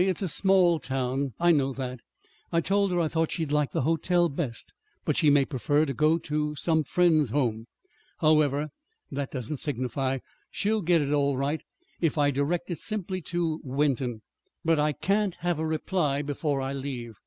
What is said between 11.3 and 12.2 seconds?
right, if